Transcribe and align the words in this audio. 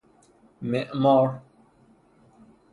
معمار 0.69 1.41